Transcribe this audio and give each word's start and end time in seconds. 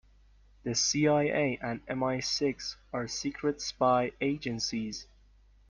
The 0.63 0.73
CIA 0.73 1.59
and 1.61 1.81
MI-Six 1.87 2.75
are 2.91 3.07
secret 3.07 3.61
spy 3.61 4.13
agencies. 4.19 5.05